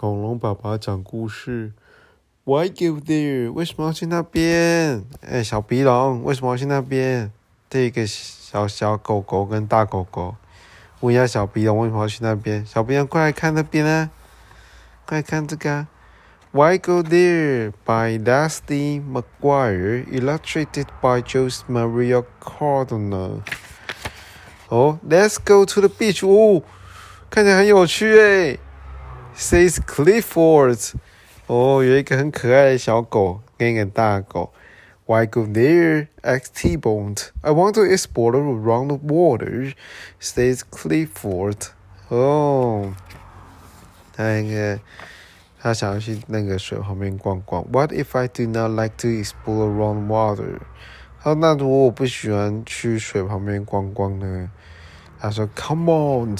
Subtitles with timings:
[0.00, 1.72] 恐龙爸爸讲故事。
[2.44, 3.52] Why go there？
[3.52, 5.04] 为什么要去那边？
[5.20, 7.30] 哎，小鼻龙，为什么要去那边？
[7.68, 10.36] 这个小小狗狗跟大狗狗，
[11.00, 12.64] 问一下小鼻龙为什么要去那边？
[12.64, 14.08] 小鼻龙，快来看那边啊！
[15.04, 15.86] 快来看这个。
[16.52, 17.72] Why go there?
[17.84, 23.42] By Dusty McGuire, illustrated by Jose Maria Cardona.
[24.70, 26.26] 哦，Let's go to the beach.
[26.26, 26.62] 哦，
[27.28, 28.58] 看起来很有趣诶。
[29.35, 30.93] Says Clifford.
[31.47, 34.53] 哦，有一个很可爱的小狗跟一个大狗。
[35.05, 36.07] Why go there?
[36.23, 37.15] Asked T-Bone.
[37.41, 39.73] I want to explore around the water.
[40.19, 41.67] Says Clifford.
[42.09, 42.93] 哦，
[44.17, 44.79] 那个。
[45.57, 47.65] 他想要去那个水旁边逛逛。
[47.71, 50.59] What if I do not like to explore around water？
[51.23, 54.51] 他说：“那如果我不喜欢去水旁边逛逛呢？”
[55.19, 56.37] 他说：“Come on,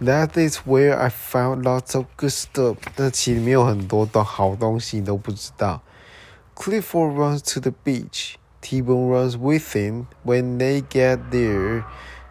[0.00, 5.82] that is where I found lots of good stuff。”那其实里面有很多的好东西你都不知道。
[6.54, 8.36] Clifford runs to the beach.
[8.62, 10.06] T-Bone runs with him.
[10.24, 11.84] When they get there.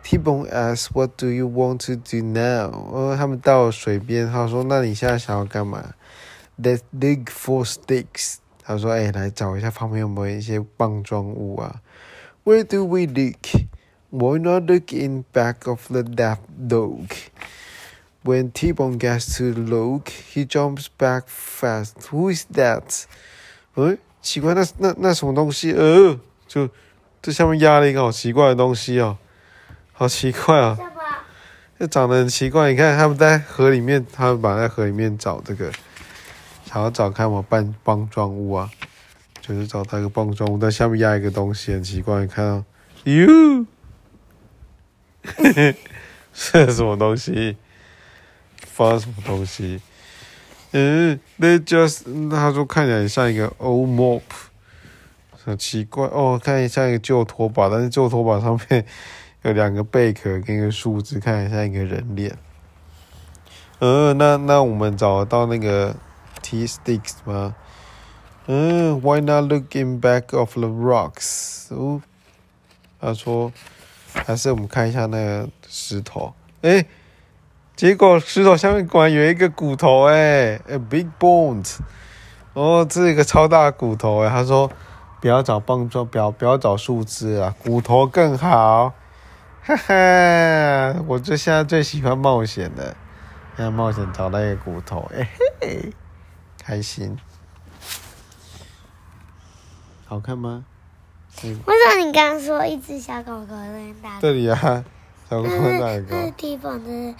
[0.04, 5.94] T-Bone asks, "What do you want to do now?" 哦，他们到了水边，他说：“那你现在想要干嘛？”
[6.62, 8.36] Let's dig for sticks。
[8.64, 11.82] 他说：“哎，来找一下旁边有没有一些棒状物啊？”
[12.44, 13.68] Where do we look?
[14.12, 16.38] Why not look in back of the deaf
[16.68, 17.08] dog?
[18.23, 21.95] When T-Bone gets to look, he jumps back fast.
[22.11, 23.05] Who is that?
[23.77, 25.73] 嗯，奇怪，那那那什么东西？
[25.73, 26.69] 呃，就
[27.23, 29.17] 这下面压了一个好奇怪的东西哦。
[29.93, 30.77] 好奇怪啊！
[31.79, 32.71] 这长得很奇怪。
[32.71, 35.73] 你看他们在河里面，他们把在河里面找这个，
[36.67, 38.71] 想要找看我棒棒状物啊，
[39.41, 42.21] 就是找到一个棒状物，在下面压一个东西，很奇怪。
[42.21, 42.65] 你看到，
[43.05, 43.65] 哟，
[46.35, 47.57] 是什么东西？
[48.81, 49.79] 发什么东西？
[50.73, 54.23] 嗯，They just，他说看起来像一个 old mop，
[55.45, 58.87] 很奇怪哦，看起来像一个旧拖把，但是旧拖把上面。
[59.43, 62.37] 有两个贝壳跟一个树枝，看起来像一个人脸。
[63.79, 65.97] 嗯，那那我们找得到那个
[66.43, 67.57] T sticks 吗？
[68.47, 71.75] 嗯，Why not looking back of the rocks？
[71.75, 72.03] 哦，
[73.01, 73.51] 他说，
[74.13, 76.35] 还是我们看一下那个石头。
[76.61, 76.85] 哎，
[77.81, 81.79] 结果石头下面果然有一个骨头，哎，a big bones。
[82.53, 84.71] 哦，这是一个超大骨头，哎，他说，
[85.19, 88.93] 不要找棒状，不要不要找树枝啊，骨头更好。
[89.63, 92.95] 哈哈，我就现在最喜欢冒险的，
[93.57, 95.27] 现在冒险找到一个骨头，嘿
[95.63, 95.93] 嘿，
[96.63, 97.17] 开心，
[100.05, 100.67] 好看吗？
[101.43, 104.21] 为什么你刚刚说一只小狗狗在大？
[104.21, 104.85] 这里啊，
[105.31, 105.49] 小狗狗
[105.81, 106.31] 大狗。
[106.37, 107.15] 这是棒，这是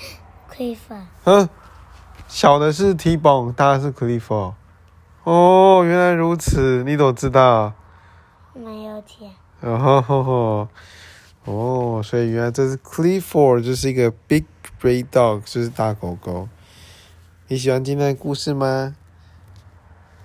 [0.53, 1.05] Clifford。
[1.25, 1.49] 嗯，
[2.29, 4.55] 小的是 T Bone，，大的是 Clifford。
[5.25, 7.73] 哦，原来如此，你怎么知道？
[8.55, 9.31] 没有钱。
[9.61, 10.69] 哦吼吼。
[11.45, 14.45] 哦，所以原来这是 Clifford，就是一个 Big
[14.83, 16.49] Red Dog，就是大狗狗。
[17.49, 18.95] 你喜欢今天的故事吗？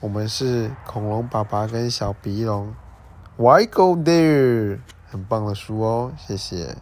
[0.02, 2.74] 我们是恐龙爸爸跟小鼻龙。
[3.38, 4.80] Why go there？
[5.10, 6.78] 很棒的书哦，谢谢。